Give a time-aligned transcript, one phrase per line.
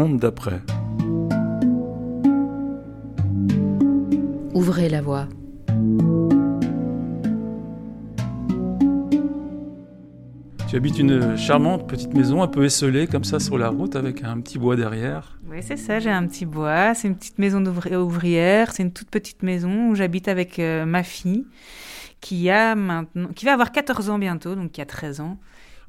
[0.00, 0.60] monde d'après.
[4.54, 5.28] Ouvrez la voie.
[10.68, 14.22] Tu habites une charmante petite maison un peu esselée comme ça sur la route avec
[14.22, 15.38] un petit bois derrière.
[15.50, 16.94] Oui, c'est ça, j'ai un petit bois.
[16.94, 18.72] C'est une petite maison ouvrière.
[18.72, 21.44] C'est une toute petite maison où j'habite avec euh, ma fille
[22.20, 25.38] qui, a maintenant, qui va avoir 14 ans bientôt, donc qui a 13 ans.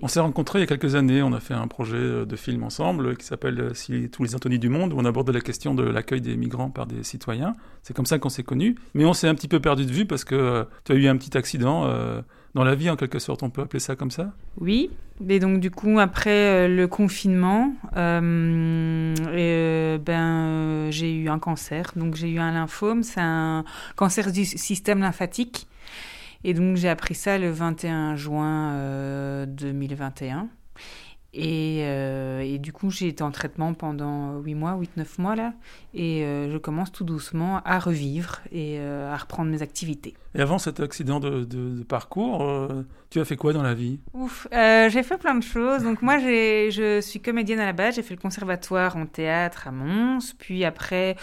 [0.01, 2.35] On s'est rencontrés il y a quelques années, on a fait un projet euh, de
[2.35, 5.75] film ensemble qui s'appelle euh, tous les Antonies du monde, où on aborde la question
[5.75, 7.55] de l'accueil des migrants par des citoyens.
[7.83, 8.75] C'est comme ça qu'on s'est connus.
[8.93, 11.17] Mais on s'est un petit peu perdu de vue parce que tu as eu un
[11.17, 11.85] petit accident
[12.53, 14.33] dans la vie, en quelque sorte, on peut appeler ça comme ça?
[14.59, 14.89] Oui,
[15.29, 16.29] et donc du coup, après
[16.65, 21.91] euh, le confinement, euh, euh, ben, j'ai eu un cancer.
[21.95, 23.63] Donc j'ai eu un lymphome, c'est un
[23.95, 25.67] cancer du système lymphatique.
[26.43, 30.49] Et donc j'ai appris ça le 21 juin 2021.
[31.33, 35.53] Et, et, du coup, j'ai été en traitement pendant 8 mois, 8-9 mois là.
[35.93, 40.15] Et je commence tout doucement à revivre et à reprendre mes activités.
[40.33, 43.99] Et avant cet accident de, parcours, euh, tu as fait quoi dans la vie?
[44.13, 45.83] Ouf, euh, j'ai fait plein de choses.
[45.83, 47.95] Donc moi, je suis comédienne à la base.
[47.95, 50.33] J'ai fait le conservatoire en théâtre à Mons.
[50.39, 51.17] Puis après,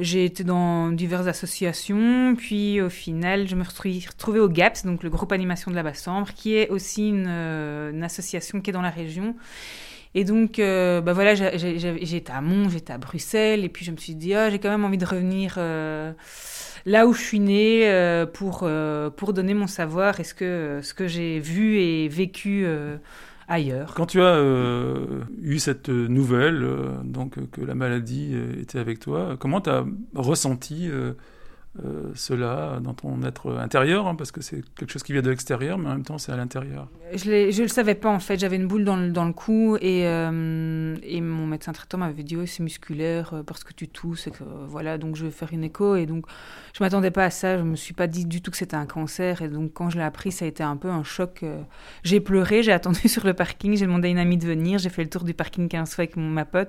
[0.00, 2.34] j'ai été dans diverses associations.
[2.34, 5.82] Puis au final, je me suis retrouvée au GAPS, donc le groupe animation de la
[5.82, 9.34] Basse-Sambre, qui est aussi euh, une, association qui est dans la région.
[10.14, 13.64] Et donc, bah voilà, j'étais à Mons, j'étais à Bruxelles.
[13.64, 15.58] Et puis je me suis dit, oh, j'ai quand même envie de revenir
[16.86, 20.80] là où je suis née euh, pour, euh, pour donner mon savoir et ce que,
[20.82, 22.96] ce que j'ai vu et vécu euh,
[23.48, 23.92] ailleurs.
[23.94, 24.40] Quand tu as
[25.42, 26.66] eu cette nouvelle,
[27.04, 29.84] donc que la maladie était avec toi, comment tu as
[30.14, 30.88] ressenti
[31.84, 35.28] euh, cela dans ton être intérieur, hein, parce que c'est quelque chose qui vient de
[35.28, 36.88] l'extérieur, mais en même temps c'est à l'intérieur.
[37.12, 39.76] Je ne le savais pas en fait, j'avais une boule dans le, dans le cou
[39.80, 43.88] et, euh, et mon médecin traitant m'avait dit oh, c'est musculaire euh, parce que tu
[43.88, 44.32] tousses, et
[44.68, 45.96] voilà, donc je vais faire une écho.
[45.96, 46.26] Et donc
[46.72, 48.86] je m'attendais pas à ça, je me suis pas dit du tout que c'était un
[48.86, 49.42] cancer.
[49.42, 51.44] Et donc quand je l'ai appris ça a été un peu un choc.
[52.04, 54.90] J'ai pleuré, j'ai attendu sur le parking, j'ai demandé à une amie de venir, j'ai
[54.90, 56.68] fait le tour du parking 15 fois avec ma pote.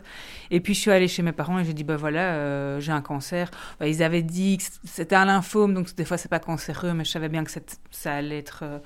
[0.51, 3.01] Et puis je suis allée chez mes parents et j'ai dit bah voilà j'ai un
[3.01, 3.49] cancer.
[3.79, 7.05] Bah, ils avaient dit que c'était un lymphome, donc des fois c'est pas cancéreux, mais
[7.05, 7.51] je savais bien que
[7.91, 8.79] ça allait être euh,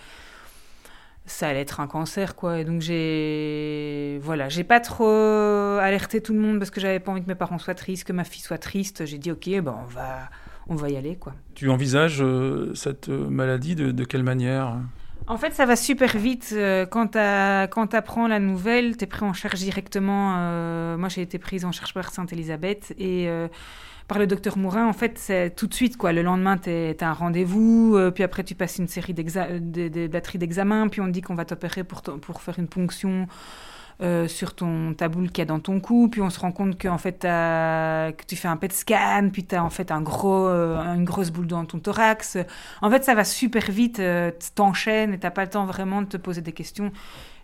[1.25, 5.07] ça allait être un cancer quoi et donc j'ai voilà j'ai pas trop
[5.79, 8.11] alerté tout le monde parce que j'avais pas envie que mes parents soient tristes que
[8.11, 10.29] ma fille soit triste j'ai dit ok ben on va
[10.67, 14.79] on va y aller quoi tu envisages euh, cette euh, maladie de, quelle manière?
[15.27, 16.53] En fait, ça va super vite.
[16.89, 20.97] quand tu apprends la nouvelle, tu es pris en charge directement.
[20.97, 23.29] moi, j'ai été prise en charge par Sainte-Élisabeth et
[24.11, 26.11] par le docteur Mourin, en fait, c'est tout de suite, quoi.
[26.11, 30.37] Le lendemain, tu as un rendez-vous, euh, puis après, tu passes une série de, batteries
[30.37, 33.25] d'examens, puis on te dit qu'on va t'opérer pour, pour faire une ponction
[34.01, 36.51] euh, sur ton ta boule qu'il y a dans ton cou, puis on se rend
[36.51, 39.91] compte que, en fait, que tu fais un PET scan, puis tu as en fait
[39.91, 42.37] un gros, euh, une grosse boule dans ton thorax.
[42.81, 44.01] En fait, ça va super vite,
[44.55, 46.91] t'enchaînes et t'as pas le temps vraiment de te poser des questions.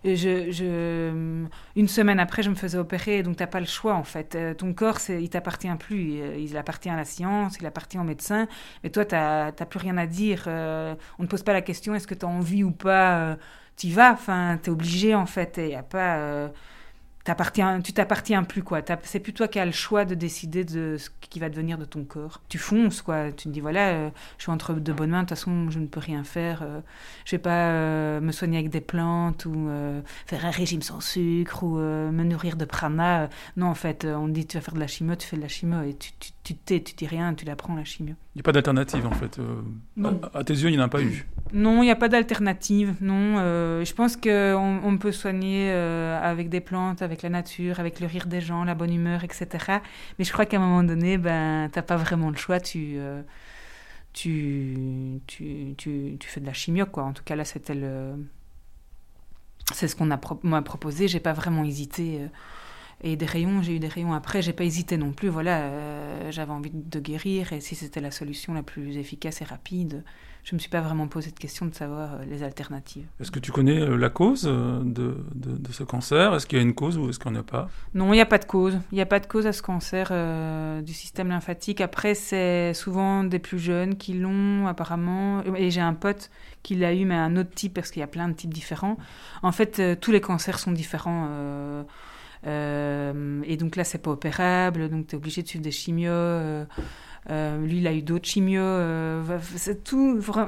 [0.04, 4.34] Une semaine après, je me faisais opérer, donc tu n'as pas le choix en fait.
[4.34, 6.20] Euh, ton corps, il t'appartient plus.
[6.38, 8.46] Il appartient à la science, il appartient au médecin.
[8.82, 10.44] Mais toi, tu n'as plus rien à dire.
[10.46, 13.18] Euh, on ne pose pas la question est-ce que tu as envie ou pas.
[13.18, 13.36] Euh,
[13.76, 15.60] tu y vas, enfin, tu es obligé en fait.
[15.62, 16.50] Il a pas
[17.82, 18.80] tu t'appartiens plus quoi.
[19.02, 21.84] C'est plus toi qui as le choix de décider de ce qui va devenir de
[21.84, 22.40] ton corps.
[22.48, 23.32] Tu fonces quoi.
[23.32, 25.22] Tu te dis voilà, euh, je suis entre de bonnes mains.
[25.22, 26.62] De toute façon, je ne peux rien faire.
[26.62, 26.80] Euh,
[27.24, 29.68] je vais pas euh, me soigner avec des plantes ou
[30.26, 33.28] faire un régime sans sucre ou me nourrir de prana.
[33.56, 35.48] non en fait, on dit tu vas faire de la chimio, tu fais de la
[35.48, 38.14] chimio et tu tu tu tu dis rien, tu l'apprends la chimio.
[38.38, 39.40] Il n'y a pas d'alternative en fait.
[39.96, 40.20] Non.
[40.32, 41.26] À, tes yeux, il n'y en a pas eu.
[41.52, 42.94] Non, il n'y a pas d'alternative.
[43.00, 43.38] Non,
[43.82, 48.26] je pense qu'on on peut soigner avec des plantes, avec la nature, avec le rire
[48.26, 49.48] des gens, la bonne humeur, etc.
[50.18, 52.60] Mais je crois qu'à un moment donné, ben, t'as pas vraiment le choix.
[52.60, 53.22] Tu, euh,
[54.12, 57.02] tu, tu, tu, tu, fais de la chimio, quoi.
[57.02, 58.14] En tout cas, là, c'était le...
[59.74, 61.08] C'est ce qu'on m'a proposé.
[61.08, 62.20] J'ai pas vraiment hésité.
[63.00, 65.28] Et des rayons, j'ai eu des rayons après, j'ai pas hésité non plus.
[65.28, 69.44] Voilà, euh, j'avais envie de guérir et si c'était la solution la plus efficace et
[69.44, 70.02] rapide,
[70.42, 73.06] je me suis pas vraiment posé de question de savoir euh, les alternatives.
[73.20, 76.34] Est-ce que tu connais euh, la cause de, de, ce cancer?
[76.34, 77.68] Est-ce qu'il y a une cause ou est-ce qu'il n'y en a pas?
[77.94, 78.80] Non, il n'y a pas de cause.
[78.90, 80.12] Il n'y a pas de cause à ce cancer
[80.82, 81.80] du système lymphatique.
[81.80, 85.44] Après, c'est souvent des plus jeunes qui l'ont apparemment.
[85.54, 86.30] Et j'ai un pote
[86.64, 88.96] qui l'a eu, mais un autre type parce qu'il y a plein de types différents.
[89.42, 91.28] En fait, tous les cancers sont différents.
[92.46, 96.66] Euh, et donc là, c'est pas opérable, donc tu es obligé de suivre des chimios.
[97.30, 98.62] Euh, lui, il a eu d'autres chimios.
[98.62, 99.38] Euh,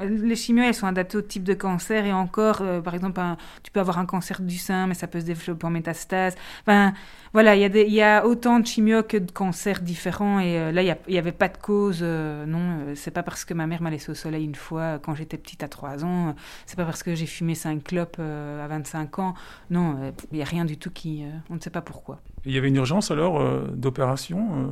[0.08, 2.04] les chimios, elles sont adaptées au type de cancer.
[2.06, 3.20] Et encore, euh, par exemple,
[3.62, 6.36] tu peux avoir un cancer du sein, mais ça peut se développer en métastase.
[6.62, 6.92] Enfin,
[7.32, 10.40] voilà, il y, a autant de chimios que de cancers différents.
[10.40, 12.02] Et là, il n'y avait pas de cause.
[12.02, 15.38] non, c'est pas parce que ma mère m'a laissé au soleil une fois quand j'étais
[15.38, 16.34] petite à 3 ans.
[16.66, 19.34] c'est pas parce que j'ai fumé 5 clopes à 25 ans.
[19.70, 21.24] Non, il n'y a rien du tout qui.
[21.50, 22.20] on ne sait pas pourquoi.
[22.44, 23.40] Il y avait une urgence alors
[23.76, 24.70] d'opération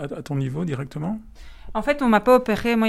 [0.00, 0.64] à ton niveau
[1.74, 2.76] en fait, on m'a pas opéré.
[2.76, 2.88] Moi,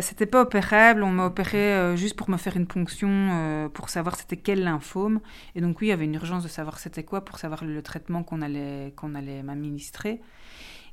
[0.00, 1.02] c'était pas opérable.
[1.02, 4.62] On m'a opéré euh, juste pour me faire une ponction, euh, pour savoir c'était quel
[4.64, 5.20] lymphome.
[5.54, 7.82] Et donc oui, il y avait une urgence de savoir c'était quoi pour savoir le
[7.82, 10.20] traitement qu'on allait qu'on allait m'administrer.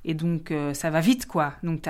[0.05, 1.53] Et donc, euh, ça va vite, quoi.
[1.61, 1.81] Donc,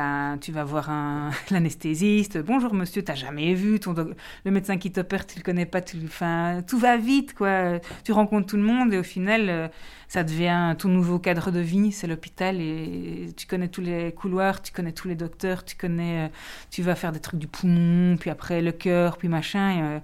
[0.42, 2.40] tu vas voir un, l'anesthésiste.
[2.40, 5.82] Bonjour, monsieur, t'as jamais vu ton le médecin qui t'opère, tu le connais pas.
[5.82, 7.80] Tu, enfin, tout va vite, quoi.
[8.04, 9.68] Tu rencontres tout le monde et au final, euh,
[10.08, 11.92] ça devient ton nouveau cadre de vie.
[11.92, 16.26] C'est l'hôpital et tu connais tous les couloirs, tu connais tous les docteurs, tu connais,
[16.26, 16.30] euh,
[16.72, 20.02] tu vas faire des trucs du poumon, puis après le cœur, puis machin.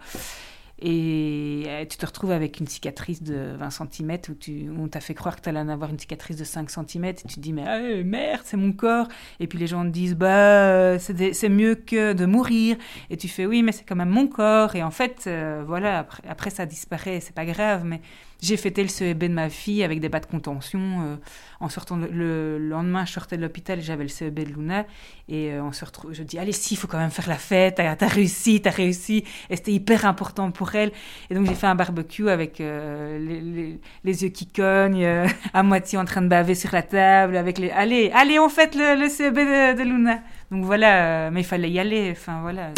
[0.83, 5.13] Euh, tu te retrouves avec une cicatrice de 20 cm où, tu, on t'a fait
[5.13, 7.53] croire que tu allais en avoir une cicatrice de 5 cm et tu te dis
[7.53, 9.07] mais merde c'est mon corps.
[9.39, 12.77] Et puis les gens te disent bah c'est mieux que de mourir.
[13.09, 14.75] Et tu fais oui mais c'est quand même mon corps.
[14.75, 17.21] Et en fait euh, voilà après, après ça disparaît.
[17.21, 18.01] C'est pas grave mais
[18.41, 20.79] j'ai fêté le CEB de ma fille avec des bas de contention.
[20.79, 21.15] Euh,
[21.59, 24.85] en sortant le, lendemain, je sortais de l'hôpital et j'avais le CEB de Luna.
[25.29, 27.37] Et euh, on se retrouve, je dis, allez, si, il faut quand même faire la
[27.37, 27.75] fête.
[27.75, 29.23] T'as as réussi, t'as réussi.
[29.49, 30.91] Et c'était hyper important pour elle.
[31.29, 35.07] Et donc, j'ai fait un barbecue avec euh, les, yeux qui cognent,
[35.53, 37.37] à moitié en train de baver sur la table.
[37.37, 40.19] Avec les, allez, allez, on fête le, le CEB de, de Luna.
[40.51, 42.11] Donc voilà, mais il fallait y aller.
[42.11, 42.71] Enfin, voilà.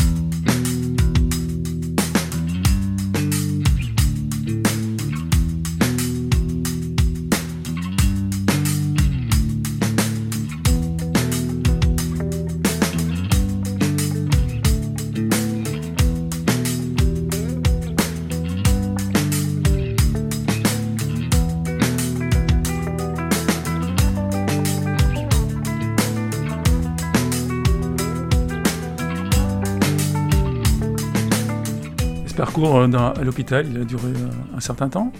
[32.57, 35.11] Parcours euh, à l'hôpital, il a duré euh, un certain temps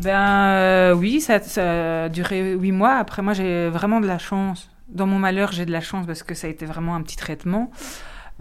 [0.00, 2.94] Ben euh, oui, ça, a duré huit mois.
[2.94, 4.70] Après, moi, j'ai vraiment de la chance.
[4.88, 7.16] Dans mon malheur, j'ai de la chance parce que ça a été vraiment un petit
[7.16, 7.70] traitement.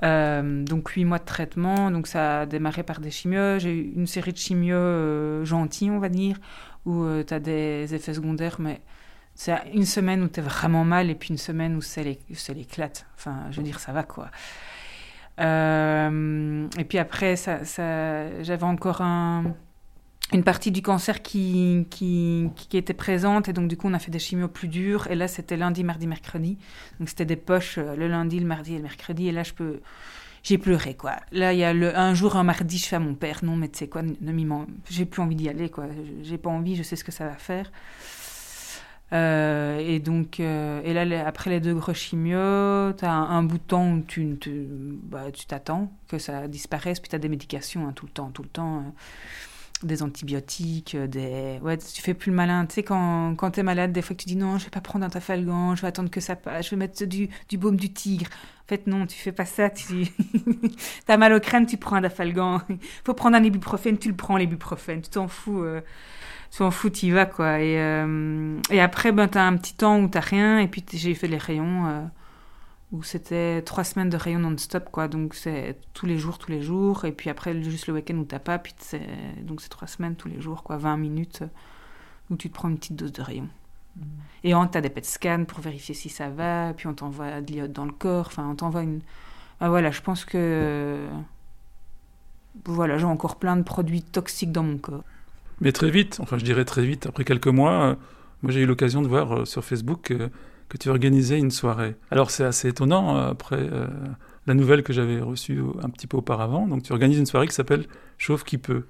[0.01, 3.59] donc huit mois de traitement, donc ça a démarré par des chimios.
[3.59, 6.37] J'ai eu une série de chimios gentils, on va dire,
[6.85, 8.81] où tu as des effets secondaires, mais
[9.33, 12.03] c'est une semaine où tu es vraiment mal et puis une semaine où c'est
[12.53, 13.07] l'éclate.
[13.17, 14.29] Enfin, je veux dire, ça va quoi.
[15.39, 17.59] Euh, et puis après, ça,
[18.41, 23.49] j'avais encore une partie du cancer qui, qui, qui, était présente.
[23.49, 25.07] Et donc, du coup, on a fait des chimios plus durs.
[25.07, 26.57] Et là, c'était lundi, mardi, mercredi.
[26.99, 29.27] Donc, c'était des poches euh, le lundi, le mardi et le mercredi.
[29.27, 29.81] Et là, je peux.
[30.43, 31.15] J'ai pleuré, quoi.
[31.31, 33.55] Là, il y a le, un jour, un mardi, je fais à mon père, non,
[33.55, 34.45] mais tu sais quoi, ne m'y
[34.91, 35.85] j'ai plus envie d'y aller, quoi.
[36.21, 37.71] J'ai pas envie, je sais ce que ça va faire.
[39.13, 43.57] Euh, et donc, euh, et là, après les deux gros chimios, tu as un, bout
[43.57, 44.37] de temps où tu
[45.03, 48.43] bah, t'attends que ça disparaisse, puis tu as des médications hein, tout le temps, tout
[48.43, 48.77] le temps.
[48.77, 48.81] Euh,
[49.83, 51.59] des antibiotiques, des...
[51.61, 52.65] Ouais, tu fais plus le malin.
[52.65, 54.81] Tu sais, quand, quand tu malade, des fois que tu dis non, je vais pas
[54.81, 57.75] prendre un tafalgan, je vais attendre que ça passe, je vais mettre du, du baume
[57.75, 58.27] du tigre.
[58.63, 59.69] En fait, non, tu fais pas ça.
[59.69, 60.07] Tu
[61.07, 62.61] as mal au crâne, tu prends un tafalgan.
[63.05, 65.01] Faut prendre un ibuprofène, tu le prends, l'ibuprofène.
[65.01, 65.63] Tu t'en fous
[66.63, 67.59] en fous, y vas, quoi.
[67.59, 71.13] Et, euh, et après, ben, t'as un petit temps où t'as rien, et puis j'ai
[71.13, 72.01] fait les rayons, euh,
[72.91, 75.07] où c'était trois semaines de rayons non-stop, quoi.
[75.07, 78.23] Donc c'est tous les jours, tous les jours, et puis après, juste le week-end où
[78.23, 78.73] t'as pas, puis
[79.41, 81.43] donc c'est trois semaines tous les jours, quoi, 20 minutes,
[82.29, 83.49] où tu te prends une petite dose de rayons.
[83.97, 84.01] Mm.
[84.45, 87.51] Et on t'as des PET scans pour vérifier si ça va, puis on t'envoie de
[87.51, 89.01] l'iode dans le corps, enfin, on t'envoie une...
[89.59, 91.07] Ah, voilà, je pense que...
[92.63, 95.03] Voilà, j'ai encore plein de produits toxiques dans mon corps.
[95.61, 97.95] Mais très vite, enfin je dirais très vite, après quelques mois, euh,
[98.41, 100.27] moi j'ai eu l'occasion de voir euh, sur Facebook euh,
[100.69, 101.95] que tu organisais une soirée.
[102.11, 103.69] Alors c'est assez étonnant après
[104.47, 106.67] la nouvelle que j'avais reçue un petit peu auparavant.
[106.67, 107.85] Donc tu organises une soirée qui s'appelle
[108.17, 108.85] Chauffe qui peut.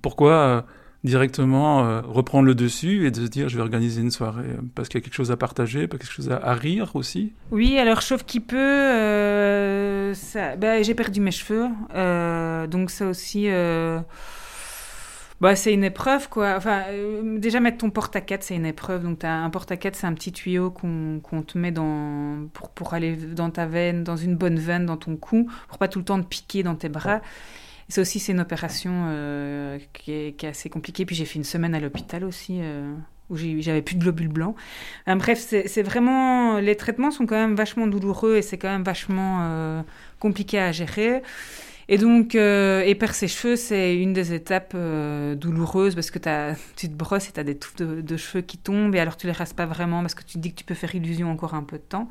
[0.00, 0.64] pourquoi
[1.04, 4.98] directement reprendre le dessus et de se dire je vais organiser une soirée parce qu'il
[4.98, 7.34] y a quelque chose à partager, quelque chose à, rire aussi?
[7.50, 10.14] Oui, alors chauffe qui peut, ben,
[10.82, 11.68] j'ai perdu mes cheveux,
[12.66, 13.46] donc ça aussi
[15.40, 16.54] bah, c'est une épreuve, quoi.
[16.56, 19.04] Enfin, euh, déjà, mettre ton porte-à-4, c'est une épreuve.
[19.04, 23.14] Donc, as un porte-à-4, c'est un petit tuyau qu'on te met dans, pour, pour aller
[23.16, 26.20] dans ta veine, dans une bonne veine, dans ton cou, pour pas tout le temps
[26.20, 27.20] te piquer dans tes bras.
[27.88, 31.06] C'est aussi, c'est une opération euh, qui, est, qui, est, assez compliquée.
[31.06, 32.58] Puis, j'ai fait une semaine à l'hôpital aussi.
[32.60, 32.92] Euh,
[33.30, 34.56] où j'avais plus de globules blancs.
[35.06, 39.84] bref, c'est vraiment les traitements sont quand même vachement douloureux et c'est quand même vachement
[40.18, 41.20] compliqué à gérer.
[41.90, 46.18] Et donc, euh, épaire ses cheveux, c'est une des étapes euh, douloureuses parce que
[46.76, 49.26] tu te brosses et tu as des touffes de, cheveux qui tombent et alors tu
[49.26, 51.54] les rases pas vraiment parce que tu te dis que tu peux faire illusion encore
[51.54, 52.10] un peu de temps.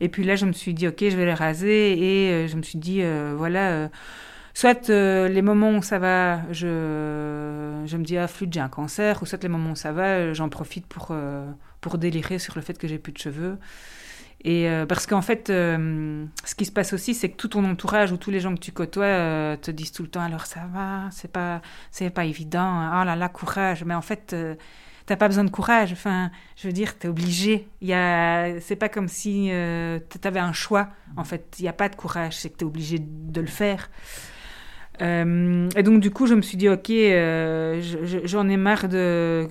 [0.00, 2.56] Et puis là, je me suis dit, ok, je vais les raser et euh, je
[2.56, 3.02] me suis dit,
[3.36, 3.90] voilà,
[4.54, 9.20] soit les moments où ça va, je, je me dis, ah, flûte, j'ai un cancer,
[9.20, 11.12] ou soit les moments où ça va, j'en profite pour,
[11.80, 13.58] pour délirer sur le fait que j'ai plus de cheveux.
[14.44, 17.64] Et euh, parce qu'en fait, euh, ce qui se passe aussi, c'est que tout ton
[17.64, 20.46] entourage ou tous les gens que tu côtoies euh, te disent tout le temps alors
[20.46, 23.00] ça va, c'est pas, c'est pas évident.
[23.00, 23.84] Oh là là, courage.
[23.84, 24.36] Mais en fait,
[25.06, 25.92] t'as pas besoin de courage.
[25.92, 27.68] Enfin, je veux dire, t'es obligé.
[27.80, 29.50] Il y a, c'est pas comme si
[30.20, 30.88] t'avais un choix.
[31.16, 33.90] En fait, il y a pas de courage, c'est que t'es obligé de le faire.
[35.00, 37.80] Euh, et donc du coup, je me suis dit, ok, euh,
[38.24, 39.46] j'en ai marre de,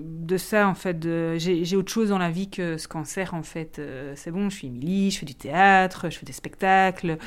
[0.00, 1.06] de ça en fait.
[1.36, 3.78] J'ai autre chose dans la vie que ce cancer en fait.
[3.78, 7.18] Euh, c'est bon, je suis Émilie, je fais du théâtre, je fais des spectacles,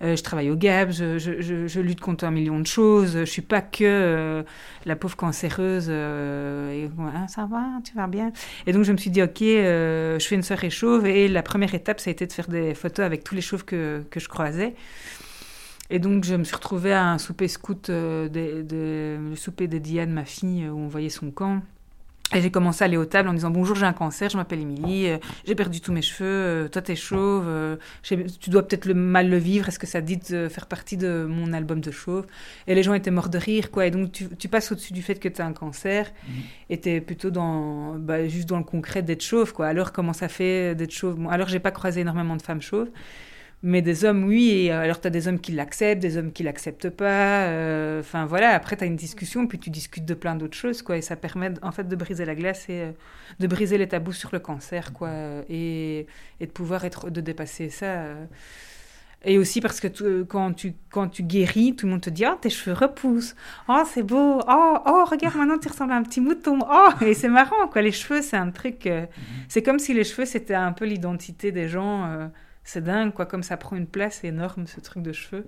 [0.00, 3.18] je travaille au GAP, je, lutte contre un million de choses.
[3.20, 4.44] Je suis pas que
[4.84, 5.86] la pauvre cancéreuse.
[5.86, 8.32] ça va, tu vas bien.
[8.66, 11.74] Et donc je me suis dit, ok, je fais une soirée chauve et la première
[11.74, 14.28] étape, ça a été de faire des photos avec tous les chauves que, que je
[14.28, 14.74] croisais.
[15.94, 18.28] Et donc, je me suis retrouvée à un souper scout, euh,
[19.30, 21.62] le souper de Diane, ma fille, euh, où on voyait son camp.
[22.34, 24.58] Et j'ai commencé à aller aux tables en disant Bonjour, j'ai un cancer, je m'appelle
[24.58, 27.46] Émilie, euh, j'ai perdu tous mes cheveux, toi t'es chauve,
[28.02, 31.26] tu dois peut-être le mal le vivre, est-ce que ça dit de faire partie de
[31.28, 32.26] mon album de chauve?
[32.66, 33.86] Et les gens étaient morts de rire, quoi.
[33.86, 36.32] Et donc tu, passes au-dessus du fait que tu as un cancer mmh.
[36.70, 39.68] et tu es plutôt dans, bah, juste dans le concret d'être chauve, quoi.
[39.68, 41.16] Alors, comment ça fait d'être chauve?
[41.16, 42.88] Bon, Alors, j'ai pas croisé énormément de femmes chauves.
[43.66, 44.50] Mais des hommes, oui.
[44.50, 47.46] Et euh, alors, tu as des hommes qui l'acceptent, des hommes qui l'acceptent pas.
[47.46, 48.50] Euh, enfin, voilà.
[48.50, 50.98] Après, tu as une discussion, puis tu discutes de plein d'autres choses, quoi.
[50.98, 52.92] Et ça permet, en fait, de briser la glace et euh,
[53.40, 55.10] de briser les tabous sur le cancer, quoi.
[55.48, 56.06] Et,
[56.40, 58.04] et de pouvoir être, de dépasser ça.
[59.24, 62.36] Et aussi parce que quand, tu, quand tu guéris, tout le monde te dit Oh,
[62.38, 63.34] tes cheveux repoussent.
[63.70, 64.42] Oh, c'est beau.
[64.46, 66.58] Oh, oh, regarde, maintenant tu ressembles à un petit mouton.
[66.70, 67.80] Oh, et c'est marrant, quoi.
[67.80, 68.84] Les cheveux, c'est un truc.
[68.84, 69.06] Mhm.
[69.48, 72.28] c'est comme si les cheveux, c'était un peu l'identité des gens
[72.64, 75.46] c'est dingue, quoi, comme ça prend une place énorme, ce truc de cheveux.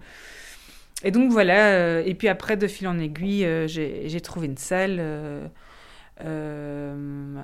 [1.02, 4.56] Et donc voilà, euh, et puis après, de fil en aiguille, euh, j'ai trouvé une
[4.56, 5.46] salle euh,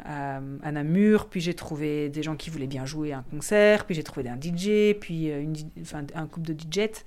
[0.05, 4.03] à, Namur, puis j'ai trouvé des gens qui voulaient bien jouer un concert, puis j'ai
[4.03, 7.05] trouvé un DJ, puis un couple de DJs.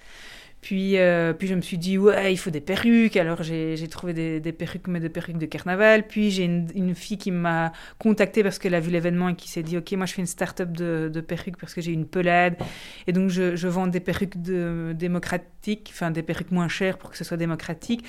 [0.66, 3.18] Puis, euh, puis je me suis dit, ouais, il faut des perruques.
[3.18, 6.08] Alors j'ai trouvé des, des, perruques, mais des perruques de carnaval.
[6.08, 9.48] Puis j'ai une, une, fille qui m'a contactée parce qu'elle a vu l'événement et qui
[9.48, 12.08] s'est dit, ok, moi je fais une start-up de, de perruques parce que j'ai une
[12.08, 12.58] pelade.
[13.06, 17.12] Et donc je, je vends des perruques de, démocratiques, enfin des perruques moins chères pour
[17.12, 18.04] que ce soit démocratique.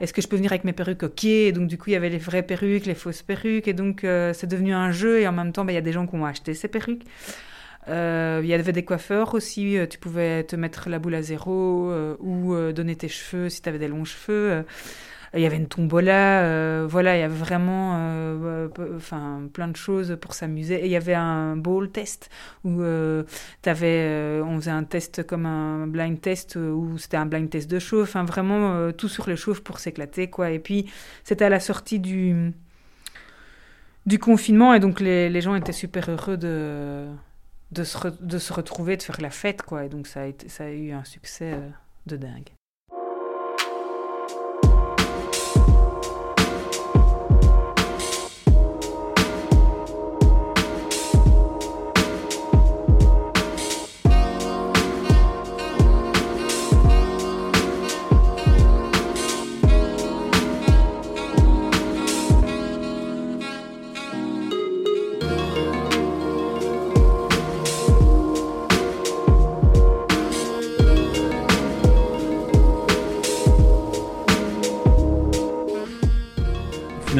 [0.00, 1.04] Est-ce que je peux venir avec mes perruques?
[1.04, 1.22] Ok.
[1.22, 3.68] Et donc du coup, il y avait les vraies perruques, les fausses perruques.
[3.68, 5.20] Et donc euh, c'est devenu un jeu.
[5.20, 7.04] Et en même temps, bah, il y a des gens qui ont acheté ces perruques.
[7.88, 11.22] Euh, il y avait des coiffeurs aussi, euh, tu pouvais te mettre la boule à
[11.22, 14.64] zéro euh, ou donner tes cheveux si tu avais des longs cheveux.
[15.32, 20.34] Il y avait une tombola, voilà, il y avait vraiment enfin, plein de choses pour
[20.34, 20.82] s'amuser.
[20.82, 22.30] Et il y avait un bowl test
[22.64, 23.24] où on
[23.64, 28.02] faisait un test comme un blind test où c'était un blind test de chauve.
[28.02, 30.50] Enfin, vraiment tout sur les chauves pour s'éclater, quoi.
[30.50, 30.90] Et puis,
[31.22, 32.52] c'était à la sortie du,
[34.06, 37.06] du confinement et donc les gens étaient super heureux de
[37.72, 39.84] de se, de se retrouver, de faire la fête, quoi.
[39.84, 41.68] Et donc ça a, été, ça a eu un succès euh,
[42.06, 42.50] de dingue.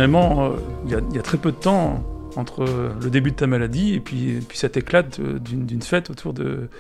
[0.00, 2.02] Finalement, euh, il y, a très peu de temps
[2.34, 2.64] entre
[3.02, 6.70] le début de ta maladie et puis, puis cette éclate d'une fête autour, de,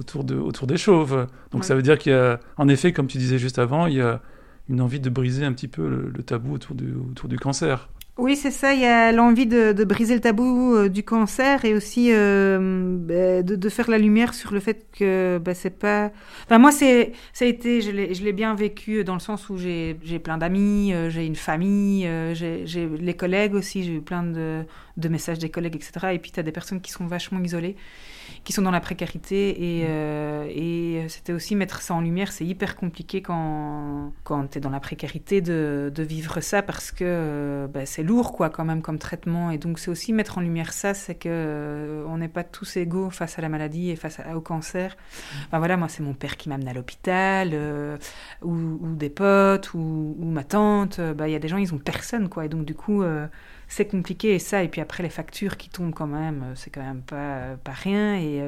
[0.00, 1.28] autour, de, autour des chauves.
[1.52, 3.94] Donc ça veut dire qu'il y a, en effet, comme tu disais juste avant, il
[3.94, 4.20] y a
[4.68, 7.88] une envie de briser un petit peu le, tabou autour du, autour du cancer.
[8.16, 8.74] Oui, c'est ça.
[8.74, 13.42] Il y a l'envie de, briser le tabou euh, du cancer et aussi euh, bah,
[13.42, 16.12] de, faire la lumière sur le fait que bah, c'est pas.
[16.44, 17.80] Enfin, moi, c'est ça a été.
[17.80, 22.08] Je l'ai bien vécu dans le sens où j'ai plein d'amis, euh, j'ai une famille,
[22.34, 23.82] j'ai les collègues aussi.
[23.82, 24.62] J'ai eu plein de,
[24.96, 26.10] de, messages des collègues, etc.
[26.12, 27.74] Et puis, tu as des personnes qui sont vachement isolées
[28.44, 29.80] qui sont dans la précarité.
[29.80, 29.86] Et, mm.
[29.88, 32.32] euh, et c'était aussi mettre ça en lumière.
[32.32, 37.66] C'est hyper compliqué quand, quand tu es dans la précarité de, vivre ça parce que
[37.72, 39.50] bah, c'est lourd, quoi, quand même, comme traitement.
[39.50, 42.76] Et donc, c'est aussi mettre en lumière ça, c'est que euh, on n'est pas tous
[42.76, 44.96] égaux face à la maladie et face au cancer.
[45.46, 47.96] Enfin, voilà, moi, c'est mon père qui m'a amené à l'hôpital, euh,
[48.42, 51.00] ou, des potes, ou, ma tante.
[51.00, 52.44] Bah, il y a des gens, ils ont personne, quoi.
[52.44, 53.02] Et donc, du coup,
[53.68, 54.34] c'est compliqué.
[54.34, 57.56] Et ça, et puis après, les factures qui tombent quand même, c'est quand même pas,
[57.62, 58.16] pas rien.
[58.16, 58.42] Et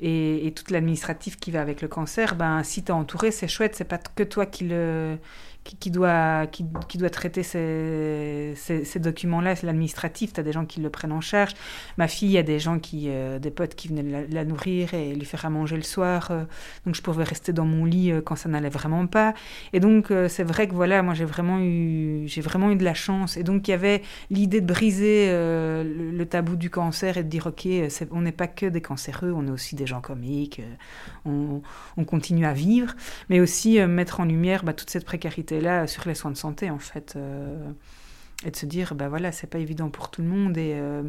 [0.00, 3.74] et, toute l'administratif qui va avec le cancer, ben, si tu es entouré, c'est chouette,
[3.74, 5.18] c'est pas que toi qui le,
[5.76, 10.80] qui, doit, qui, doit traiter ces, ces, documents-là, c'est l'administratif, tu as des gens qui
[10.80, 11.52] le prennent en charge.
[11.98, 14.94] Ma fille, il y a des gens qui, euh, des potes qui venaient la, nourrir
[14.94, 16.44] et lui faire à manger le soir, euh.
[16.86, 19.34] donc je pouvais rester dans mon lit euh, quand ça n'allait vraiment pas.
[19.72, 23.36] Et donc c'est vrai que voilà, moi j'ai vraiment eu, vraiment eu de la chance.
[23.36, 27.46] Et donc il y avait l'idée de briser le, tabou du cancer et de dire
[27.46, 27.68] ok,
[28.10, 30.60] on n'est pas que des cancéreux, on est aussi des gens comiques,
[31.24, 31.62] on,
[31.96, 32.94] on continue à vivre,
[33.28, 36.70] mais aussi mettre en lumière bah, toute cette précarité là sur les soins de santé,
[36.70, 37.14] en fait.
[37.16, 37.70] Euh,
[38.44, 40.56] et de se dire, ben voilà, c'est pas évident pour tout le monde.
[40.56, 41.02] Et, euh,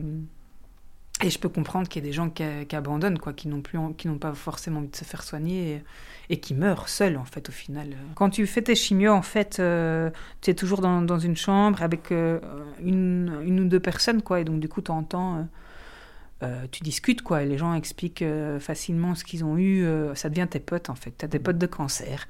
[1.23, 2.43] et je peux comprendre qu'il y a des gens qui,
[2.75, 5.83] abandonnent, quoi, qui n'ont plus, qui n'ont pas forcément envie de se faire soigner
[6.29, 7.89] et, qui meurent seuls, en fait, au final.
[8.15, 10.09] Quand tu fais tes chimios, en fait, euh,
[10.41, 14.39] tu es toujours dans, dans, une chambre avec une, une, ou deux personnes, quoi.
[14.39, 15.45] Et donc, du coup, tu entends
[16.41, 17.43] euh, tu discutes, quoi.
[17.43, 19.83] Les gens expliquent euh, facilement ce qu'ils ont eu.
[19.83, 21.13] Euh, ça devient tes potes, en fait.
[21.17, 22.27] Tu as des potes de cancer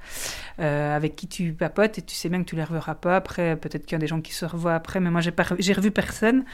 [0.58, 3.56] avec qui tu papotes et tu sais bien que tu les reverras pas après.
[3.56, 5.72] Peut-être qu'il y a des gens qui se revoient après, mais moi, j'ai, pas, j'ai
[5.72, 6.44] revu personne.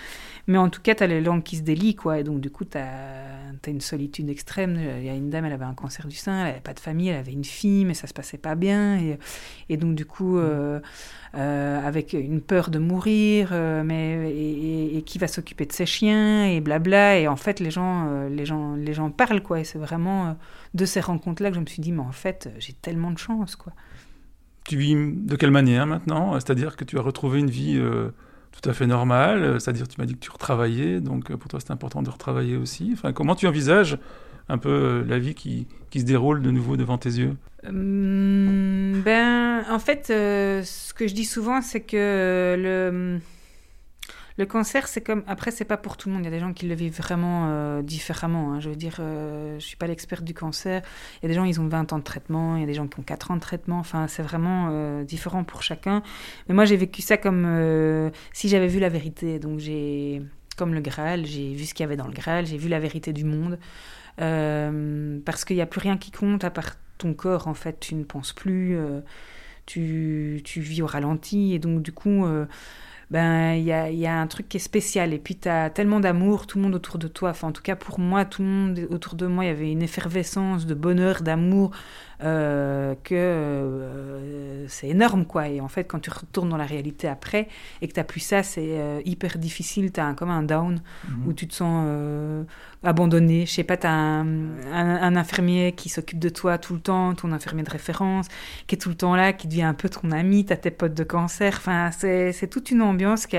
[0.46, 2.20] Mais en tout cas, tu as les langues qui se délient, quoi.
[2.20, 3.24] Et donc, du coup, tu as,
[3.66, 4.78] une solitude extrême.
[4.98, 6.78] Il y a une dame, elle avait un cancer du sein, elle n'avait pas de
[6.78, 8.98] famille, elle avait une fille, mais ça se passait pas bien.
[8.98, 9.18] Et,
[9.70, 10.38] et donc, du coup,
[11.32, 13.50] avec une peur de mourir,
[13.84, 17.18] mais, et, et, qui va s'occuper de ses chiens, et blabla.
[17.18, 19.60] Et en fait, les gens, euh, les gens, les gens parlent, quoi.
[19.60, 20.32] Et c'est vraiment euh,
[20.74, 23.56] de ces rencontres-là que je me suis dit, mais en fait, j'ai tellement de chance,
[23.56, 23.72] quoi.
[24.64, 26.34] Tu vis de quelle manière maintenant?
[26.34, 28.10] C'est-à-dire que tu as retrouvé une vie euh,
[28.50, 29.60] tout à fait normale.
[29.60, 32.90] C'est-à-dire, tu m'as dit que tu retravaillais, donc pour toi, c'est important de retravailler aussi.
[32.92, 33.98] Enfin, comment tu envisages
[34.48, 37.36] un peu la vie qui, qui se déroule de nouveau devant tes yeux?
[37.66, 43.20] Hum, Ben, en fait, ce que je dis souvent, c'est que le
[44.38, 45.22] le cancer, c'est comme.
[45.26, 46.22] Après, c'est pas pour tout le monde.
[46.22, 48.52] Il y a des gens qui le vivent vraiment euh, différemment.
[48.52, 48.60] Hein.
[48.60, 50.82] Je veux dire, euh, je suis pas l'experte du cancer.
[51.16, 52.56] Il y a des gens, ils ont 20 ans de traitement.
[52.56, 53.78] Il y a des gens qui ont 4 ans de traitement.
[53.78, 56.02] Enfin, c'est vraiment euh, différent pour chacun.
[56.48, 59.38] Mais moi, j'ai vécu ça comme si j'avais vu la vérité.
[59.38, 60.22] Donc, j'ai.
[60.56, 62.80] Comme le Graal, j'ai vu ce qu'il y avait dans le Graal, j'ai vu la
[62.80, 63.58] vérité du monde.
[64.16, 67.78] parce qu'il n'y a plus rien qui compte à part ton corps, en fait.
[67.80, 68.76] Tu ne penses plus.
[69.64, 71.54] tu, tu vis au ralenti.
[71.54, 72.26] Et donc, du coup
[73.10, 75.12] ben il y a, un truc qui est spécial.
[75.12, 77.30] Et puis tu tellement d'amour, tout le monde autour de toi.
[77.30, 79.70] Enfin, en tout cas, pour moi, tout le monde autour de moi, il y avait
[79.70, 81.70] une effervescence de bonheur, d'amour,
[82.22, 85.48] euh, que euh, c'est énorme, quoi.
[85.48, 87.48] Et en fait, quand tu retournes dans la réalité après
[87.82, 89.92] et que tu n'as plus ça, c'est euh, hyper difficile.
[89.92, 91.28] Tu as un, comme un down mhm.
[91.28, 91.86] où tu te sens
[92.82, 93.44] abandonné.
[93.44, 97.32] Je sais pas, tu as un, infirmier qui s'occupe de toi tout le temps, ton
[97.32, 98.28] infirmier de référence,
[98.66, 100.70] qui est tout le temps là, qui devient un peu ton ami, tu as tes
[100.70, 101.54] potes de cancer.
[101.56, 103.36] Enfin, c'est toute une ambiance qui,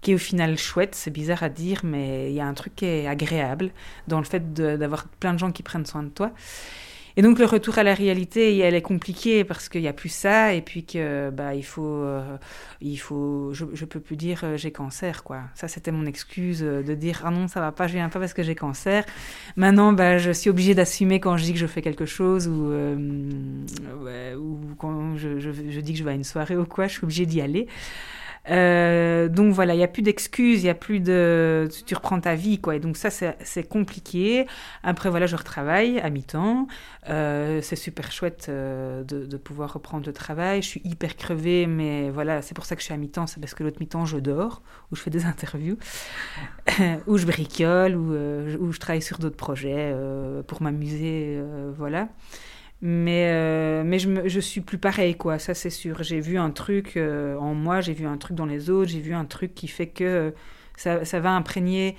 [0.00, 0.94] qui est au final chouette.
[0.94, 3.70] C'est bizarre à dire, mais il y a un truc qui est agréable
[4.06, 6.30] dans le fait d'avoir plein de gens qui prennent soin de toi.
[7.16, 10.08] Et donc le retour à la réalité, elle est compliquée parce qu'il n'y a plus
[10.08, 12.36] ça et puis que bah il faut, euh,
[12.80, 15.42] il faut, je, je peux plus dire euh, j'ai cancer quoi.
[15.54, 18.18] Ça c'était mon excuse euh, de dire ah non ça va pas, je viens pas
[18.20, 19.04] parce que j'ai cancer.
[19.56, 22.72] Maintenant bah je suis obligée d'assumer quand je dis que je fais quelque chose ou
[24.36, 27.26] ou quand je, dis que je vais à une soirée ou quoi, je suis obligée
[27.26, 27.68] d'y aller.
[28.50, 31.68] Euh, donc voilà, il n'y a plus d'excuses, il n'y a plus de...
[31.86, 32.76] Tu reprends ta vie, quoi.
[32.76, 34.46] Et donc ça, c'est compliqué.
[34.82, 36.66] Après, voilà, je retravaille à mi-temps.
[37.08, 40.62] Euh, c'est super chouette euh, de, pouvoir reprendre le travail.
[40.62, 43.26] Je suis hyper crevée, mais voilà, c'est pour ça que je suis à mi-temps.
[43.26, 45.78] C'est parce que l'autre mi-temps, je dors, ou je fais des interviews,
[47.06, 49.94] ou je bricole, ou, ou je travaille sur d'autres projets
[50.46, 51.40] pour m'amuser,
[51.76, 52.08] voilà.
[52.84, 56.02] Mais, euh, mais je, me, je suis plus pareil, quoi, ça c'est sûr.
[56.02, 59.00] J'ai vu un truc euh, en moi, j'ai vu un truc dans les autres, j'ai
[59.00, 60.34] vu un truc qui fait que
[60.76, 61.96] ça, ça, va imprégner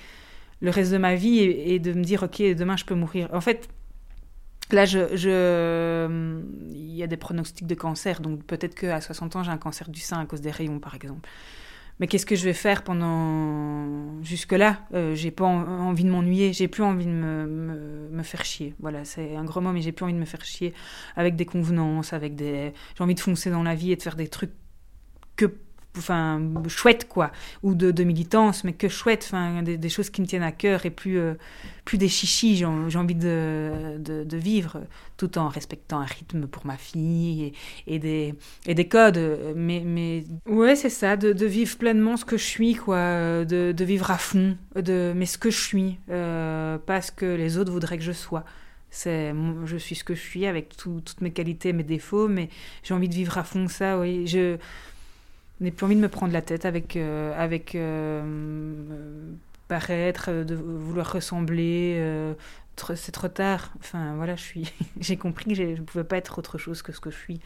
[0.61, 3.29] le reste de ma vie et, de me dire, ok, demain je peux mourir.
[3.31, 3.69] En fait,
[4.71, 6.09] là, je, je,
[6.73, 9.89] il y a des pronostics de cancer, donc peut-être qu'à 60 ans, j'ai un cancer
[9.89, 11.29] du sein à cause des rayons, par exemple
[11.99, 14.81] mais qu'est-ce que je vais faire pendant jusque-là?
[14.93, 18.73] Euh, J'ai pas envie de m'ennuyer, j'ai plus envie de me, me, faire chier.
[18.79, 20.73] Voilà, c'est un gros mot, mais j'ai plus envie de me faire chier
[21.15, 22.73] avec des convenances, avec des.
[22.97, 24.53] J'ai envie de foncer dans la vie et de faire des trucs
[25.35, 25.53] que
[25.97, 27.31] enfin chouette quoi.
[27.61, 30.85] Ou de, de, militance mais que chouette enfin des, choses qui me tiennent à cœur
[30.85, 31.35] et plus euh,
[31.85, 34.81] plus des chichis j'ai envie de, de, vivre
[35.17, 37.53] tout en respectant un rythme pour ma fille
[37.87, 39.19] et, et des et des codes.
[39.55, 44.11] Mais mais ouais c'est ça de, vivre pleinement ce que je suis quoi de, vivre
[44.11, 47.97] à fond de mais ce que je suis euh, pas ce que les autres voudraient
[47.97, 48.43] que je sois.
[48.89, 49.33] C'est
[49.65, 52.49] je suis ce que je suis avec toutes mes qualités mes défauts mais
[52.83, 54.27] j'ai envie de vivre à fond ça oui.
[54.27, 54.57] Je
[55.63, 59.31] n'ai plus envie de me prendre la tête avec, euh, avec euh,
[59.67, 61.97] paraître, de vouloir ressembler.
[61.99, 62.33] Euh,
[62.95, 63.71] c'est trop tard.
[63.79, 64.35] Enfin, voilà,
[64.99, 67.39] j'ai compris que je ne pouvais pas être autre chose que ce que je suis.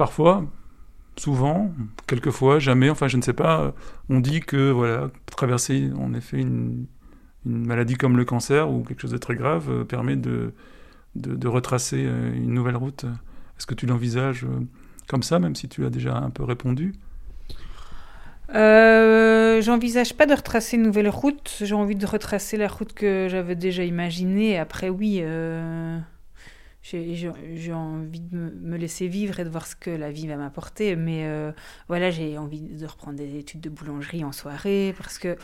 [0.00, 0.46] Parfois,
[1.16, 1.72] souvent,
[2.06, 3.74] quelquefois, jamais, enfin je ne sais pas,
[4.08, 6.86] on dit que voilà, traverser en effet une,
[7.44, 10.54] maladie comme le cancer ou quelque chose de très grave euh, permet de,
[11.16, 13.04] de, retracer euh, une nouvelle route.
[13.58, 14.60] Est-ce que tu l'envisages euh,
[15.06, 16.94] comme ça, même si tu as déjà un peu répondu?
[18.54, 23.54] J'envisage pas de retracer une nouvelle route, j'ai envie de retracer la route que j'avais
[23.54, 24.58] déjà imaginée.
[24.58, 25.22] Après, oui
[26.82, 30.96] j'ai envie de me laisser vivre et de voir ce que la vie va m'apporter.
[30.96, 31.52] Mais euh,
[31.88, 35.36] voilà, j'ai envie de reprendre des études de boulangerie en soirée parce que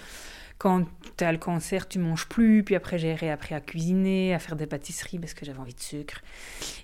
[0.58, 0.86] quand
[1.18, 2.62] tu as le cancer, tu manges plus.
[2.64, 5.80] Puis après, j'ai réappris à cuisiner, à faire des pâtisseries parce que j'avais envie de
[5.80, 6.22] sucre.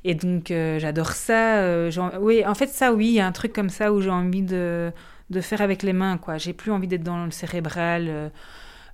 [0.05, 1.59] Et donc, euh, j'adore ça.
[1.61, 4.11] Euh, oui, en fait, ça, oui, il y a un truc comme ça où j'ai
[4.11, 4.93] envie de,
[5.31, 6.19] de faire avec les mains.
[6.19, 6.37] quoi.
[6.37, 8.31] J'ai plus envie d'être dans le cérébral.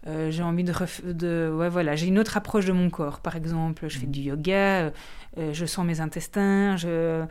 [0.07, 0.73] Euh, j'ai envie de,
[1.13, 4.21] de ouais voilà j'ai une autre approche de mon corps par exemple je fais du
[4.21, 4.91] yoga euh,
[5.39, 7.25] euh, je sens mes intestins je,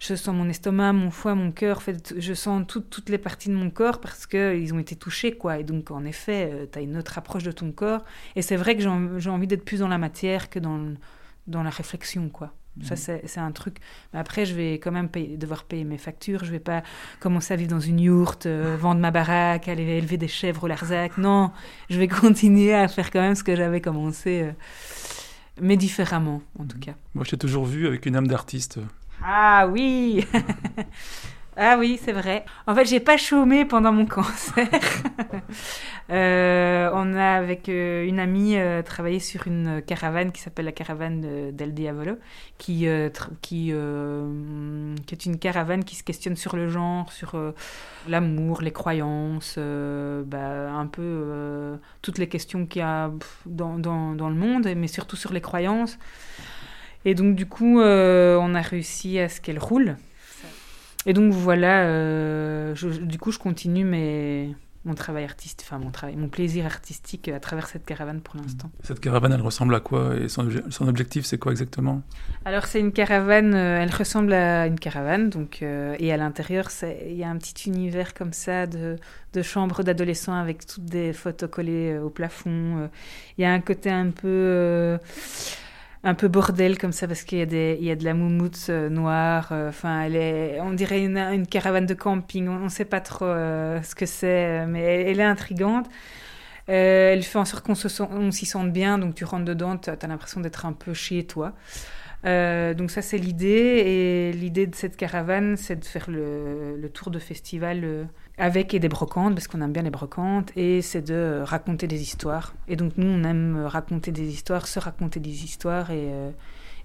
[0.00, 3.50] je sens mon estomac mon foie mon cœur en fait je sens toutes les parties
[3.50, 5.58] de mon corps parce que ils ont été touchés quoi.
[5.58, 8.04] Et donc en effet tu as une autre approche de ton corps.
[8.34, 8.82] Et c'est vrai que
[9.18, 10.94] j'ai envie d'être plus dans la matière que dans
[11.46, 13.20] dans la réflexion quoi ça, mhm.
[13.24, 13.78] c'est un truc.
[14.12, 16.44] Mais après, je vais quand même devoir payer mes factures.
[16.44, 16.82] Je vais pas
[17.20, 20.66] commencer à vivre dans une yourte, euh, vendre ma baraque, aller élever des chèvres au
[20.66, 21.18] Larzac.
[21.18, 21.52] Non,
[21.90, 24.52] je vais continuer à faire quand même ce que j'avais commencé, euh,
[25.60, 26.84] mais différemment, en tout mhm.
[26.84, 26.94] cas.
[27.14, 28.78] Moi, je t'ai toujours vu avec une âme d'artiste.
[29.22, 30.24] Ah oui
[31.60, 32.44] Ah oui, c'est vrai.
[32.68, 34.68] En fait, j'ai pas chômé pendant mon cancer.
[36.10, 40.72] euh, on a avec euh, une amie euh, travaillé sur une caravane qui s'appelle la
[40.72, 42.16] caravane d'El Diavolo,
[42.58, 42.86] qui
[43.42, 47.36] qui est une caravane qui se questionne sur le genre, sur
[48.06, 53.10] l'amour, les croyances, bah, un peu toutes les questions qu'il y a
[53.46, 55.98] dans, dans, le monde, mais surtout sur les croyances.
[57.04, 59.96] Et donc du coup, on a réussi à ce qu'elle roule.
[61.08, 66.16] Et donc voilà, euh, du coup, je continue mes, mon travail artistique, enfin mon travail,
[66.16, 68.70] mon plaisir artistique à travers cette caravane pour l'instant.
[68.82, 72.02] Cette caravane, elle ressemble à quoi et son, son objectif, c'est quoi exactement?
[72.44, 76.68] Alors c'est une caravane, euh, elle ressemble à une caravane, donc euh, et à l'intérieur,
[77.08, 78.96] il y a un petit univers comme ça de,
[79.32, 82.90] de chambre d'adolescents avec toutes des photos collées au plafond.
[83.38, 84.98] Il y a un côté un peu
[86.08, 88.14] un peu bordel comme ça parce qu'il y a des il y a de la
[88.14, 92.58] moumoute euh, noire euh, enfin elle est on dirait une, une, caravane de camping on
[92.60, 95.86] ne sait pas trop euh, ce que c'est mais elle, est intrigante.
[96.66, 97.74] Elle fait en sorte qu'on
[98.10, 101.24] on s'y sente bien donc tu rentres dedans tu as, l'impression d'être un peu chez
[101.24, 101.54] toi.
[102.24, 107.10] Donc ça c'est l'idée et l'idée de cette caravane c'est de faire le, le, tour
[107.10, 108.08] de festival
[108.38, 112.00] avec et des brocantes, parce qu'on aime bien les brocantes, et c'est de raconter des
[112.00, 112.54] histoires.
[112.68, 116.30] Et donc nous, on aime raconter des histoires, se raconter des histoires, et, euh,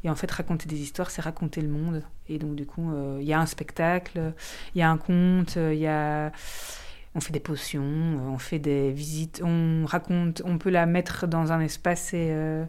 [0.04, 2.04] et en fait, raconter des histoires, c'est raconter le monde.
[2.28, 4.34] Et donc du coup, euh, il y a un spectacle,
[4.76, 6.32] il y a un conte, il y a...
[7.16, 7.84] On fait des potions,
[8.34, 12.66] on fait des visites, on raconte, on peut la mettre dans un espace et, euh,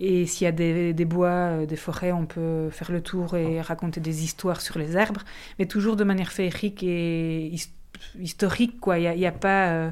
[0.00, 3.60] et s'il y a des, des bois, des forêts, on peut faire le tour et
[3.60, 5.20] raconter des histoires sur les arbres,
[5.58, 7.83] mais toujours de manière féerique et historique
[8.18, 8.98] historique, quoi.
[8.98, 9.68] Il a, pas.
[9.68, 9.90] Euh,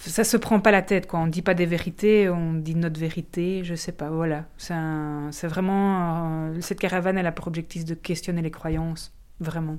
[0.00, 1.20] ça se prend pas la tête, quoi.
[1.20, 4.44] On dit pas des vérités, on dit notre vérité, je sais pas, voilà.
[4.56, 6.50] C'est vraiment.
[6.50, 9.78] Euh, cette caravane, elle a pour objectif de questionner les croyances, vraiment.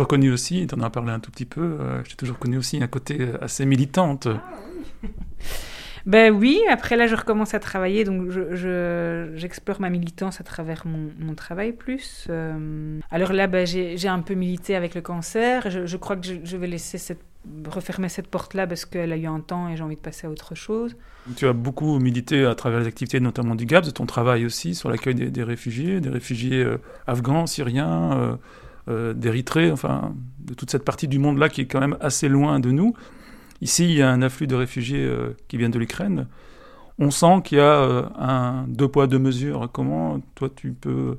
[0.00, 2.56] Toujours connu aussi, tu en as parlé un tout petit peu, euh, j'ai toujours connu
[2.56, 4.28] aussi un côté assez militante.
[4.28, 5.06] Ah
[6.06, 10.86] ben oui, après là, je recommence à travailler, donc j'explore je, ma militance à travers
[10.86, 12.26] mon, mon travail plus.
[12.30, 15.70] Euh, alors là, ben, j'ai un peu milité avec le cancer.
[15.70, 17.20] Je, je crois que je, vais laisser cette
[17.68, 20.30] refermer cette porte-là parce qu'elle a eu un temps et j'ai envie de passer à
[20.30, 20.96] autre chose.
[21.36, 24.74] Tu as beaucoup milité à travers les activités, notamment du GAPS, de ton travail aussi
[24.74, 28.36] sur l'accueil des, réfugiés, des réfugiés euh, afghans, syriens, euh, euh,
[29.14, 32.70] d'Érythrée, enfin, de toute cette partie du monde-là qui est quand même assez loin de
[32.70, 32.94] nous.
[33.60, 35.10] Ici, il y a un afflux de réfugiés
[35.48, 36.26] qui viennent de l'Ukraine.
[36.98, 39.68] On sent qu'il y a un deux poids, deux mesures.
[39.72, 41.18] Comment, toi, tu peux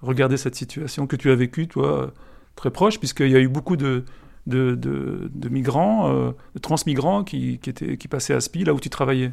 [0.00, 2.12] regarder cette situation que tu as vécue, toi
[2.56, 4.04] très proche, puisqu'il y a eu beaucoup de,
[4.46, 9.32] migrants, euh, de transmigrants qui, qui passaient à SPI, là où tu travaillais?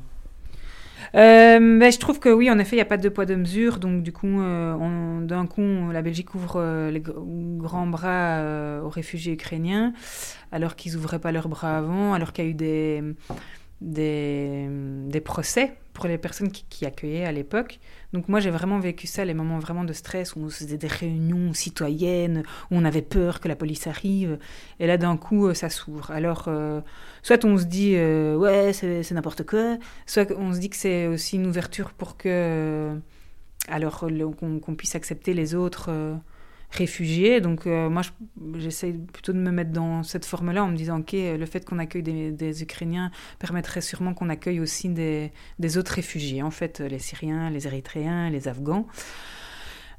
[1.15, 3.79] Euh, je trouve que oui, en effet, il n'y a pas de poids de mesure.
[3.79, 8.41] Donc, du coup, euh, d'un coup, la Belgique ouvre les grands bras
[8.83, 9.93] aux réfugiés ukrainiens,
[10.51, 13.03] alors qu'ils n'ouvraient pas leurs bras avant, alors qu'il y a eu des,
[13.81, 17.79] des, procès pour les personnes qui accueillaient à l'époque.
[18.13, 20.87] Donc moi j'ai vraiment vécu ça, les moments vraiment de stress où on faisait des
[20.87, 24.39] réunions citoyennes, où on avait peur que la police arrive,
[24.79, 26.09] et là d'un coup euh, ça s'ouvre.
[26.11, 26.81] Alors euh,
[27.21, 31.07] soit on se dit euh, ouais c'est n'importe quoi, soit on se dit que c'est
[31.07, 32.97] aussi une ouverture pour que
[33.67, 33.99] alors
[34.39, 35.91] qu'on puisse accepter les autres
[37.41, 38.03] Donc euh, moi,
[38.55, 41.77] j'essaie plutôt de me mettre dans cette forme-là en me disant, OK, le fait qu'on
[41.77, 47.49] accueille des, Ukrainiens permettrait sûrement qu'on accueille aussi des, autres réfugiés, en fait, les Syriens,
[47.49, 48.87] les Érythréens, les Afghans.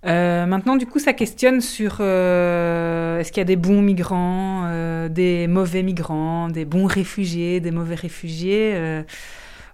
[0.06, 4.64] Euh, maintenant, du coup, ça questionne sur euh, est-ce qu'il y a des bons migrants,
[5.10, 9.04] des mauvais migrants, des bons réfugiés, des mauvais réfugiés.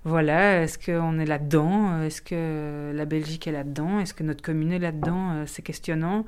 [0.04, 4.72] voilà, est-ce qu'on est là-dedans Est-ce que la Belgique est là-dedans Est-ce que notre commune
[4.72, 6.24] est là-dedans C'est questionnant.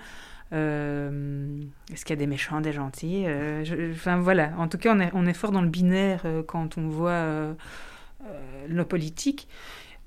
[0.53, 1.61] Euh,
[1.93, 5.27] est-ce qu'il y a des méchants, des gentils euh, Enfin voilà, en tout cas, on
[5.27, 7.25] est, fort dans le binaire euh, quand on voit
[8.69, 9.49] nos politiques.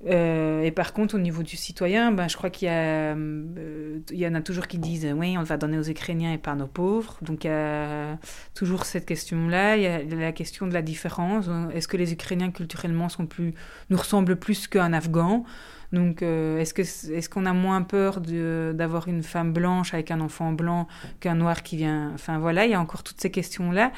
[0.04, 4.66] et par contre, au niveau du citoyen, ben, je crois qu'il y, en a toujours
[4.66, 7.18] qui disent oui, on va donner aux Ukrainiens et pas nos pauvres.
[7.22, 8.18] Donc il y a
[8.54, 9.76] toujours cette question-là.
[9.76, 11.46] Il y a la question de la différence.
[11.72, 13.54] Est-ce que les Ukrainiens culturellement sont plus,
[13.90, 15.44] nous ressemblent plus qu'un Afghan?
[15.92, 20.52] Donc, euh, est-ce que qu'on a moins peur d'avoir une femme blanche avec un enfant
[20.52, 20.88] blanc
[21.20, 23.92] qu'un noir qui vient Enfin voilà, il y a encore toutes ces questions-là.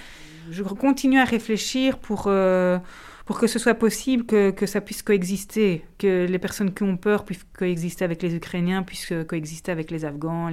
[0.50, 2.78] Je continue à réfléchir pour euh,
[3.26, 7.24] pour que ce soit possible, que, ça puisse coexister, que les personnes qui ont peur
[7.24, 10.50] puissent coexister avec les Ukrainiens, puissent coexister avec les Afghans,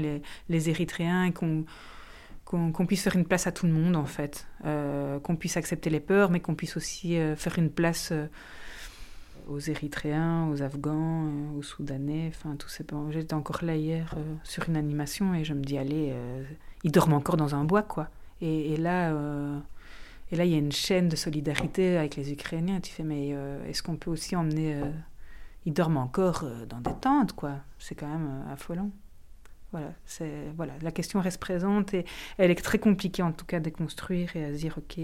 [0.47, 1.65] les, Érythréens, qu'on
[2.45, 5.89] qu'on puisse faire une place à tout le monde en fait, euh, qu'on puisse accepter
[5.89, 8.11] les peurs, mais qu'on puisse aussi faire une place
[9.51, 14.35] aux Érythréens, aux Afghans, euh, aux Soudanais, enfin tous ces J'étais encore là hier euh,
[14.43, 16.43] sur une animation et je me dis allez, euh,
[16.83, 18.09] ils dorment encore dans un bois quoi.
[18.43, 19.11] Et, là,
[20.31, 22.79] et là il y a une chaîne de solidarité avec les Ukrainiens.
[22.79, 23.35] tu fais mais
[23.67, 24.81] est-ce qu'on peut aussi emmener
[25.67, 27.57] Ils dorment encore dans des tentes quoi?
[27.77, 28.89] C'est quand même affolant.
[29.71, 29.93] Voilà,
[30.57, 32.03] voilà, la question reste présente et
[32.39, 34.99] elle est très compliquée en tout cas à déconstruire et à se dire ok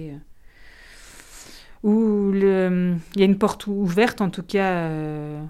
[1.83, 2.41] où il
[3.15, 4.71] y a une porte ouverte en tout cas.
[4.73, 5.43] Euh,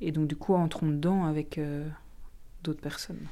[0.00, 1.88] et donc du coup, entrons dedans avec euh,
[2.62, 3.26] d'autres personnes.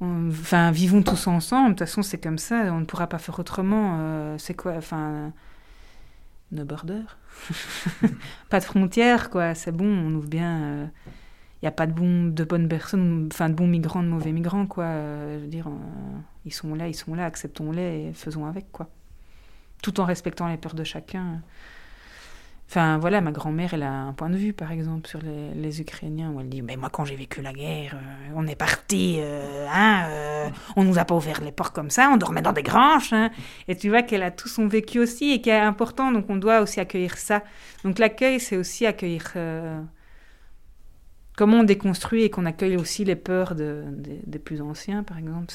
[0.00, 1.70] enfin, vivons tous ensemble.
[1.70, 2.72] De toute façon, c'est comme ça.
[2.72, 3.98] On ne pourra pas faire autrement.
[4.00, 5.32] Euh, c'est quoi Enfin,
[6.52, 7.02] no border.
[8.50, 9.54] pas de frontières, quoi.
[9.54, 10.90] C'est bon, on ouvre bien.
[11.62, 14.66] Il n'y a pas de, de bonnes personnes, enfin de bons migrants, de mauvais migrants,
[14.66, 14.86] quoi.
[15.34, 15.68] je veux dire,
[16.46, 18.88] ils sont là, ils sont là, acceptons-les et faisons avec, quoi
[19.82, 21.40] tout en respectant les peurs de chacun.
[22.70, 26.30] Enfin, voilà, ma grand-mère, elle a un point de vue, par exemple, sur les, Ukrainiens,
[26.30, 29.66] où elle dit, mais moi, quand j'ai vécu la guerre, euh, on est parti, euh,
[29.68, 32.62] hein, euh, on nous a pas ouvert les portes comme ça, on dormait dans des
[32.62, 33.30] granges, hein.
[33.66, 36.36] Et tu vois qu'elle a tout son vécu aussi, et qui est important, donc on
[36.36, 37.42] doit aussi accueillir ça.
[37.82, 39.34] Donc l'accueil, c'est aussi accueillir
[41.36, 45.52] comment on déconstruit et qu'on accueille aussi les peurs des plus anciens, par exemple.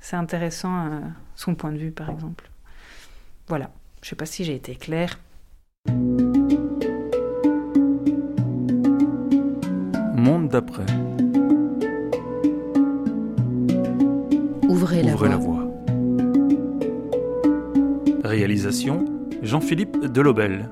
[0.00, 1.02] C'est intéressant,
[1.34, 2.49] son point de vue, par exemple.
[3.50, 5.18] Voilà, je ne sais pas si j'ai été claire.
[10.14, 10.86] Monde d'après.
[14.68, 15.68] Ouvrez, la, voie.
[18.22, 19.04] Réalisation
[19.42, 20.68] Jean-Philippe Delobel.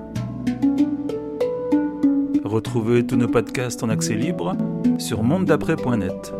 [2.44, 4.56] Retrouvez tous nos podcasts en accès libre
[4.98, 6.32] sur mondedaprès.net.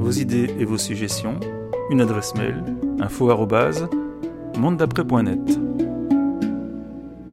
[0.00, 1.38] Vos idées et vos suggestions,
[1.92, 2.64] une adresse mail
[2.98, 3.30] info
[4.58, 5.67] mondedaprès.net.